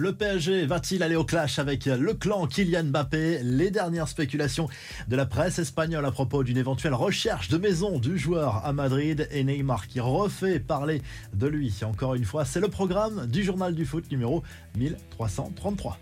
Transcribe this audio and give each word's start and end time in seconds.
Le 0.00 0.12
PSG 0.12 0.64
va-t-il 0.66 1.02
aller 1.02 1.16
au 1.16 1.24
clash 1.24 1.58
avec 1.58 1.86
le 1.86 2.14
clan 2.14 2.46
Kylian 2.46 2.84
Mbappé? 2.84 3.40
Les 3.42 3.72
dernières 3.72 4.06
spéculations 4.06 4.68
de 5.08 5.16
la 5.16 5.26
presse 5.26 5.58
espagnole 5.58 6.06
à 6.06 6.12
propos 6.12 6.44
d'une 6.44 6.56
éventuelle 6.56 6.94
recherche 6.94 7.48
de 7.48 7.58
maison 7.58 7.98
du 7.98 8.16
joueur 8.16 8.64
à 8.64 8.72
Madrid 8.72 9.26
et 9.32 9.42
Neymar 9.42 9.88
qui 9.88 9.98
refait 9.98 10.60
parler 10.60 11.02
de 11.34 11.48
lui. 11.48 11.74
Encore 11.82 12.14
une 12.14 12.24
fois, 12.24 12.44
c'est 12.44 12.60
le 12.60 12.68
programme 12.68 13.26
du 13.26 13.42
journal 13.42 13.74
du 13.74 13.84
foot 13.84 14.08
numéro 14.08 14.44
1333. 14.76 15.98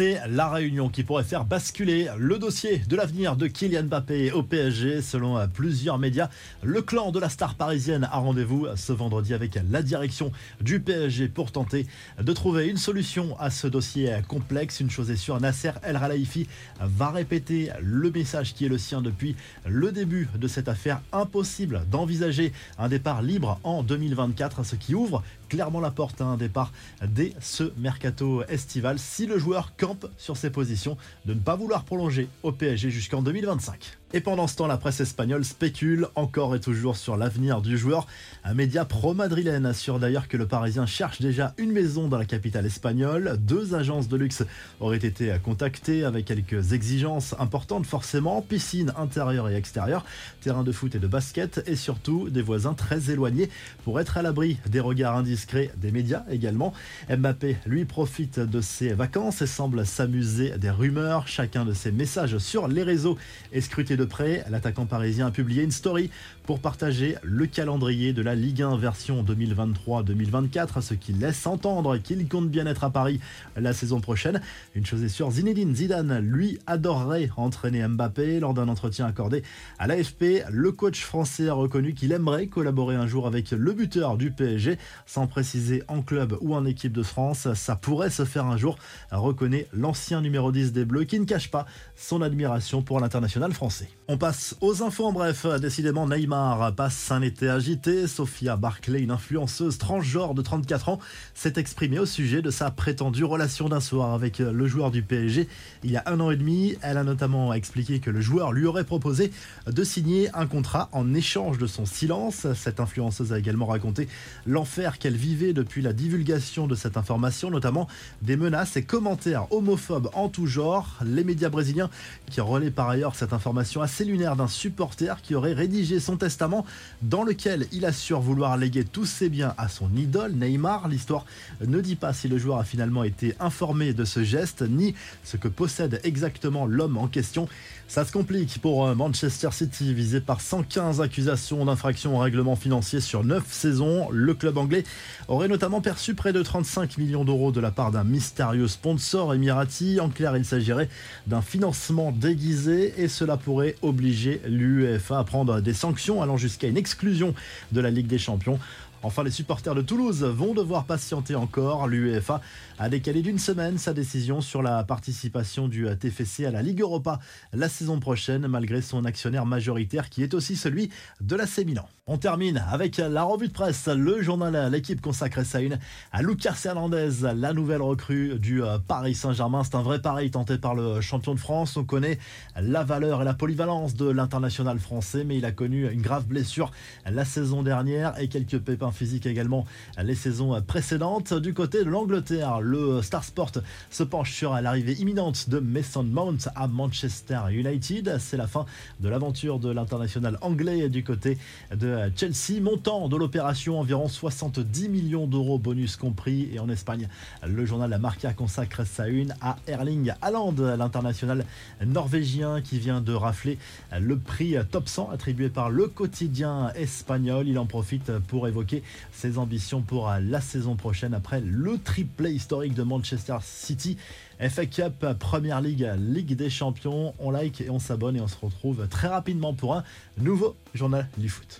C'est 0.00 0.20
la 0.28 0.48
réunion 0.48 0.90
qui 0.90 1.02
pourrait 1.02 1.24
faire 1.24 1.44
basculer 1.44 2.08
le 2.16 2.38
dossier 2.38 2.78
de 2.78 2.94
l'avenir 2.94 3.34
de 3.34 3.48
Kylian 3.48 3.82
Mbappé 3.82 4.30
au 4.30 4.44
PSG. 4.44 5.02
Selon 5.02 5.44
plusieurs 5.48 5.98
médias, 5.98 6.28
le 6.62 6.82
clan 6.82 7.10
de 7.10 7.18
la 7.18 7.28
star 7.28 7.56
parisienne 7.56 8.04
a 8.04 8.18
rendez-vous 8.18 8.68
ce 8.76 8.92
vendredi 8.92 9.34
avec 9.34 9.58
la 9.68 9.82
direction 9.82 10.30
du 10.60 10.78
PSG 10.78 11.26
pour 11.26 11.50
tenter 11.50 11.84
de 12.22 12.32
trouver 12.32 12.68
une 12.68 12.76
solution 12.76 13.36
à 13.40 13.50
ce 13.50 13.66
dossier 13.66 14.16
complexe. 14.28 14.78
Une 14.78 14.88
chose 14.88 15.10
est 15.10 15.16
sûre, 15.16 15.40
Nasser 15.40 15.72
El 15.82 15.98
Khelaifi 15.98 16.46
va 16.80 17.10
répéter 17.10 17.72
le 17.82 18.12
message 18.12 18.54
qui 18.54 18.66
est 18.66 18.68
le 18.68 18.78
sien 18.78 19.02
depuis 19.02 19.34
le 19.66 19.90
début 19.90 20.28
de 20.36 20.46
cette 20.46 20.68
affaire. 20.68 21.00
Impossible 21.12 21.82
d'envisager 21.90 22.52
un 22.78 22.88
départ 22.88 23.20
libre 23.20 23.58
en 23.64 23.82
2024, 23.82 24.64
ce 24.64 24.76
qui 24.76 24.94
ouvre 24.94 25.24
clairement 25.48 25.80
la 25.80 25.90
porte 25.90 26.20
à 26.20 26.24
un 26.24 26.36
départ 26.36 26.72
dès 27.06 27.32
ce 27.40 27.72
mercato 27.76 28.42
estival 28.44 28.98
si 28.98 29.26
le 29.26 29.38
joueur 29.38 29.74
sur 30.16 30.36
ses 30.36 30.50
positions 30.50 30.96
de 31.26 31.34
ne 31.34 31.40
pas 31.40 31.56
vouloir 31.56 31.84
prolonger 31.84 32.28
au 32.42 32.52
PSG 32.52 32.90
jusqu'en 32.90 33.22
2025. 33.22 33.97
Et 34.14 34.22
pendant 34.22 34.46
ce 34.46 34.56
temps, 34.56 34.66
la 34.66 34.78
presse 34.78 35.00
espagnole 35.00 35.44
spécule 35.44 36.06
encore 36.14 36.54
et 36.54 36.60
toujours 36.60 36.96
sur 36.96 37.18
l'avenir 37.18 37.60
du 37.60 37.76
joueur. 37.76 38.06
Un 38.42 38.54
média 38.54 38.86
pro-madrilène 38.86 39.66
assure 39.66 39.98
d'ailleurs 39.98 40.28
que 40.28 40.38
le 40.38 40.46
Parisien 40.46 40.86
cherche 40.86 41.20
déjà 41.20 41.52
une 41.58 41.72
maison 41.72 42.08
dans 42.08 42.16
la 42.16 42.24
capitale 42.24 42.64
espagnole. 42.64 43.36
Deux 43.38 43.74
agences 43.74 44.08
de 44.08 44.16
luxe 44.16 44.44
auraient 44.80 44.96
été 44.96 45.36
contactées 45.44 46.04
avec 46.04 46.24
quelques 46.24 46.72
exigences 46.72 47.34
importantes 47.38 47.84
forcément, 47.84 48.40
piscine 48.40 48.94
intérieure 48.96 49.50
et 49.50 49.56
extérieure, 49.56 50.06
terrain 50.40 50.64
de 50.64 50.72
foot 50.72 50.94
et 50.94 50.98
de 50.98 51.06
basket 51.06 51.62
et 51.66 51.76
surtout 51.76 52.30
des 52.30 52.40
voisins 52.40 52.72
très 52.72 53.10
éloignés 53.10 53.50
pour 53.84 54.00
être 54.00 54.16
à 54.16 54.22
l'abri 54.22 54.56
des 54.70 54.80
regards 54.80 55.16
indiscrets 55.16 55.70
des 55.76 55.92
médias 55.92 56.24
également. 56.30 56.72
Mbappé 57.10 57.58
lui 57.66 57.84
profite 57.84 58.40
de 58.40 58.62
ses 58.62 58.94
vacances 58.94 59.42
et 59.42 59.46
semble 59.46 59.84
s'amuser 59.84 60.56
des 60.56 60.70
rumeurs. 60.70 61.28
Chacun 61.28 61.66
de 61.66 61.74
ses 61.74 61.92
messages 61.92 62.38
sur 62.38 62.68
les 62.68 62.82
réseaux 62.82 63.18
est 63.52 63.60
scruté 63.60 63.97
de 63.98 64.04
près, 64.04 64.44
l'attaquant 64.48 64.86
parisien 64.86 65.26
a 65.26 65.30
publié 65.30 65.64
une 65.64 65.72
story 65.72 66.08
pour 66.44 66.60
partager 66.60 67.16
le 67.22 67.46
calendrier 67.46 68.12
de 68.12 68.22
la 68.22 68.36
Ligue 68.36 68.62
1 68.62 68.76
version 68.76 69.24
2023-2024, 69.24 70.80
ce 70.80 70.94
qui 70.94 71.12
laisse 71.12 71.46
entendre 71.46 71.98
qu'il 71.98 72.26
compte 72.28 72.48
bien 72.48 72.66
être 72.66 72.84
à 72.84 72.90
Paris 72.90 73.20
la 73.56 73.72
saison 73.72 74.00
prochaine. 74.00 74.40
Une 74.76 74.86
chose 74.86 75.02
est 75.02 75.08
sûre, 75.08 75.32
Zinedine 75.32 75.74
Zidane, 75.74 76.20
lui, 76.20 76.60
adorerait 76.66 77.28
entraîner 77.36 77.86
Mbappé. 77.86 78.38
Lors 78.38 78.54
d'un 78.54 78.68
entretien 78.68 79.04
accordé 79.04 79.42
à 79.80 79.88
l'AFP, 79.88 80.44
le 80.48 80.70
coach 80.70 81.02
français 81.02 81.48
a 81.48 81.54
reconnu 81.54 81.92
qu'il 81.92 82.12
aimerait 82.12 82.46
collaborer 82.46 82.94
un 82.94 83.08
jour 83.08 83.26
avec 83.26 83.50
le 83.50 83.72
buteur 83.72 84.16
du 84.16 84.30
PSG, 84.30 84.78
sans 85.06 85.26
préciser 85.26 85.82
en 85.88 86.02
club 86.02 86.38
ou 86.40 86.54
en 86.54 86.64
équipe 86.64 86.92
de 86.92 87.02
France. 87.02 87.52
Ça 87.54 87.74
pourrait 87.74 88.10
se 88.10 88.24
faire 88.24 88.46
un 88.46 88.56
jour, 88.56 88.78
reconnaît 89.10 89.66
l'ancien 89.72 90.20
numéro 90.20 90.52
10 90.52 90.72
des 90.72 90.84
Bleus, 90.84 91.04
qui 91.04 91.18
ne 91.18 91.24
cache 91.24 91.50
pas 91.50 91.66
son 91.96 92.22
admiration 92.22 92.80
pour 92.80 93.00
l'international 93.00 93.52
français. 93.52 93.87
On 94.10 94.16
passe 94.16 94.56
aux 94.62 94.82
infos 94.82 95.04
en 95.04 95.12
bref. 95.12 95.44
Décidément, 95.60 96.08
Neymar 96.08 96.74
passe 96.74 97.10
un 97.10 97.20
été 97.20 97.46
agité. 97.46 98.06
Sophia 98.06 98.56
Barclay, 98.56 99.00
une 99.00 99.10
influenceuse 99.10 99.76
transgenre 99.76 100.32
de 100.32 100.40
34 100.40 100.88
ans, 100.88 100.98
s'est 101.34 101.52
exprimée 101.56 101.98
au 101.98 102.06
sujet 102.06 102.40
de 102.40 102.50
sa 102.50 102.70
prétendue 102.70 103.24
relation 103.24 103.68
d'un 103.68 103.80
soir 103.80 104.14
avec 104.14 104.38
le 104.38 104.66
joueur 104.66 104.90
du 104.90 105.02
PSG 105.02 105.46
il 105.84 105.90
y 105.90 105.98
a 105.98 106.04
un 106.06 106.20
an 106.20 106.30
et 106.30 106.36
demi. 106.36 106.76
Elle 106.80 106.96
a 106.96 107.04
notamment 107.04 107.52
expliqué 107.52 108.00
que 108.00 108.08
le 108.08 108.22
joueur 108.22 108.52
lui 108.52 108.64
aurait 108.64 108.84
proposé 108.84 109.30
de 109.66 109.84
signer 109.84 110.30
un 110.34 110.46
contrat 110.46 110.88
en 110.92 111.12
échange 111.12 111.58
de 111.58 111.66
son 111.66 111.84
silence. 111.84 112.46
Cette 112.54 112.80
influenceuse 112.80 113.34
a 113.34 113.38
également 113.38 113.66
raconté 113.66 114.08
l'enfer 114.46 114.98
qu'elle 114.98 115.16
vivait 115.16 115.52
depuis 115.52 115.82
la 115.82 115.92
divulgation 115.92 116.66
de 116.66 116.74
cette 116.74 116.96
information, 116.96 117.50
notamment 117.50 117.88
des 118.22 118.38
menaces 118.38 118.78
et 118.78 118.84
commentaires 118.84 119.52
homophobes 119.52 120.08
en 120.14 120.30
tout 120.30 120.46
genre. 120.46 120.96
Les 121.04 121.24
médias 121.24 121.50
brésiliens 121.50 121.90
qui 122.30 122.40
relaient 122.40 122.70
par 122.70 122.88
ailleurs 122.88 123.14
cette 123.14 123.34
information 123.34 123.77
assez 123.82 124.04
lunaire 124.04 124.36
d'un 124.36 124.48
supporter 124.48 125.20
qui 125.22 125.34
aurait 125.34 125.52
rédigé 125.52 126.00
son 126.00 126.16
testament 126.16 126.64
dans 127.02 127.22
lequel 127.22 127.66
il 127.72 127.84
assure 127.84 128.20
vouloir 128.20 128.56
léguer 128.56 128.84
tous 128.84 129.06
ses 129.06 129.28
biens 129.28 129.54
à 129.58 129.68
son 129.68 129.94
idole 129.96 130.32
Neymar. 130.32 130.88
L'histoire 130.88 131.24
ne 131.64 131.80
dit 131.80 131.96
pas 131.96 132.12
si 132.12 132.28
le 132.28 132.38
joueur 132.38 132.58
a 132.58 132.64
finalement 132.64 133.04
été 133.04 133.34
informé 133.40 133.92
de 133.92 134.04
ce 134.04 134.24
geste 134.24 134.62
ni 134.62 134.94
ce 135.24 135.36
que 135.36 135.48
possède 135.48 136.00
exactement 136.04 136.66
l'homme 136.66 136.96
en 136.96 137.08
question. 137.08 137.48
Ça 137.88 138.04
se 138.04 138.12
complique 138.12 138.58
pour 138.60 138.86
euh, 138.86 138.94
Manchester 138.94 139.48
City 139.50 139.94
visé 139.94 140.20
par 140.20 140.42
115 140.42 141.00
accusations 141.00 141.64
d'infraction 141.64 142.16
au 142.16 142.18
règlement 142.18 142.54
financier 142.54 143.00
sur 143.00 143.24
9 143.24 143.42
saisons. 143.50 144.10
Le 144.10 144.34
club 144.34 144.58
anglais 144.58 144.84
aurait 145.26 145.48
notamment 145.48 145.80
perçu 145.80 146.14
près 146.14 146.34
de 146.34 146.42
35 146.42 146.98
millions 146.98 147.24
d'euros 147.24 147.50
de 147.50 147.60
la 147.60 147.70
part 147.70 147.90
d'un 147.90 148.04
mystérieux 148.04 148.68
sponsor 148.68 149.32
émirati. 149.32 150.00
En 150.00 150.10
clair, 150.10 150.36
il 150.36 150.44
s'agirait 150.44 150.90
d'un 151.26 151.40
financement 151.40 152.12
déguisé 152.12 152.92
et 152.98 153.08
cela 153.08 153.38
pourrait 153.38 153.67
obliger 153.82 154.40
l'UEFA 154.46 155.18
à 155.18 155.24
prendre 155.24 155.60
des 155.60 155.74
sanctions 155.74 156.22
allant 156.22 156.36
jusqu'à 156.36 156.68
une 156.68 156.76
exclusion 156.76 157.34
de 157.72 157.80
la 157.80 157.90
Ligue 157.90 158.06
des 158.06 158.18
Champions. 158.18 158.58
Enfin, 159.02 159.22
les 159.22 159.30
supporters 159.30 159.74
de 159.74 159.82
Toulouse 159.82 160.24
vont 160.24 160.54
devoir 160.54 160.84
patienter 160.84 161.34
encore. 161.34 161.86
L'UEFA 161.86 162.40
a 162.78 162.88
décalé 162.88 163.22
d'une 163.22 163.38
semaine 163.38 163.78
sa 163.78 163.92
décision 163.92 164.40
sur 164.40 164.62
la 164.62 164.82
participation 164.84 165.68
du 165.68 165.86
TFC 165.98 166.46
à 166.46 166.50
la 166.50 166.62
Ligue 166.62 166.80
Europa 166.80 167.20
la 167.52 167.68
saison 167.68 168.00
prochaine, 168.00 168.46
malgré 168.48 168.82
son 168.82 169.04
actionnaire 169.04 169.46
majoritaire 169.46 170.10
qui 170.10 170.22
est 170.22 170.34
aussi 170.34 170.56
celui 170.56 170.90
de 171.20 171.36
la 171.36 171.44
Milan. 171.64 171.88
On 172.10 172.16
termine 172.16 172.64
avec 172.70 172.96
la 172.96 173.22
revue 173.22 173.48
de 173.48 173.52
presse, 173.52 173.86
le 173.86 174.22
journal 174.22 174.72
L'équipe 174.72 175.00
consacre 175.00 175.44
sa 175.44 175.60
une 175.60 175.78
à 176.10 176.22
Lucas 176.22 176.56
Hernandez, 176.64 177.10
la 177.34 177.52
nouvelle 177.52 177.82
recrue 177.82 178.38
du 178.38 178.62
euh, 178.62 178.78
Paris 178.78 179.14
Saint-Germain. 179.14 179.62
C'est 179.62 179.74
un 179.74 179.82
vrai 179.82 180.00
pari 180.00 180.30
tenté 180.30 180.56
par 180.56 180.74
le 180.74 181.02
champion 181.02 181.34
de 181.34 181.40
France. 181.40 181.76
On 181.76 181.84
connaît 181.84 182.18
la 182.58 182.82
valeur 182.82 183.20
et 183.20 183.24
la 183.26 183.34
polyvalence 183.34 183.94
de 183.94 184.08
l'international 184.08 184.78
français, 184.78 185.24
mais 185.24 185.36
il 185.36 185.44
a 185.44 185.52
connu 185.52 185.90
une 185.90 186.00
grave 186.00 186.26
blessure 186.26 186.70
la 187.04 187.26
saison 187.26 187.62
dernière 187.62 188.18
et 188.18 188.28
quelques 188.28 188.58
pépins 188.58 188.87
physique 188.92 189.26
également 189.26 189.66
les 190.02 190.14
saisons 190.14 190.60
précédentes. 190.62 191.34
Du 191.34 191.54
côté 191.54 191.84
de 191.84 191.90
l'Angleterre, 191.90 192.60
le 192.60 193.02
Star 193.02 193.24
Sport 193.24 193.52
se 193.90 194.02
penche 194.02 194.32
sur 194.32 194.54
l'arrivée 194.54 194.94
imminente 194.94 195.48
de 195.48 195.58
Mason 195.58 196.04
Mount 196.04 196.48
à 196.54 196.66
Manchester 196.66 197.40
United. 197.50 198.18
C'est 198.18 198.36
la 198.36 198.46
fin 198.46 198.66
de 199.00 199.08
l'aventure 199.08 199.58
de 199.58 199.70
l'international 199.70 200.38
anglais 200.40 200.88
du 200.88 201.04
côté 201.04 201.38
de 201.74 202.10
Chelsea. 202.16 202.60
Montant 202.60 203.08
de 203.08 203.16
l'opération 203.16 203.78
environ 203.78 204.08
70 204.08 204.88
millions 204.88 205.26
d'euros 205.26 205.58
bonus 205.58 205.96
compris. 205.96 206.48
Et 206.52 206.58
en 206.58 206.68
Espagne, 206.68 207.08
le 207.46 207.66
journal 207.66 207.90
La 207.90 207.98
Marca 207.98 208.32
consacre 208.32 208.86
sa 208.86 209.08
une 209.08 209.34
à 209.40 209.56
Erling 209.66 210.12
Haaland, 210.22 210.54
l'international 210.76 211.44
norvégien 211.84 212.60
qui 212.60 212.78
vient 212.78 213.00
de 213.00 213.12
rafler 213.12 213.58
le 213.98 214.18
prix 214.18 214.56
top 214.70 214.88
100 214.88 215.10
attribué 215.10 215.48
par 215.48 215.70
le 215.70 215.88
quotidien 215.88 216.72
espagnol. 216.74 217.48
Il 217.48 217.58
en 217.58 217.66
profite 217.66 218.12
pour 218.28 218.48
évoquer 218.48 218.77
ses 219.12 219.38
ambitions 219.38 219.82
pour 219.82 220.10
euh, 220.10 220.18
la 220.20 220.40
saison 220.40 220.76
prochaine 220.76 221.14
après 221.14 221.40
le 221.40 221.78
triplé 221.78 222.32
historique 222.32 222.74
de 222.74 222.82
Manchester 222.82 223.38
City. 223.42 223.96
FA 224.40 224.66
Cup, 224.66 225.04
Première 225.18 225.60
Ligue, 225.60 225.90
Ligue 225.98 226.36
des 226.36 226.50
Champions. 226.50 227.14
On 227.18 227.30
like 227.30 227.60
et 227.60 227.70
on 227.70 227.78
s'abonne 227.78 228.16
et 228.16 228.20
on 228.20 228.28
se 228.28 228.36
retrouve 228.40 228.86
très 228.88 229.08
rapidement 229.08 229.52
pour 229.52 229.74
un 229.74 229.84
nouveau 230.16 230.56
journal 230.74 231.08
du 231.16 231.28
foot. 231.28 231.56